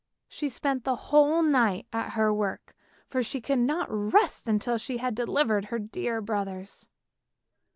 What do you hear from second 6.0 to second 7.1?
brothers.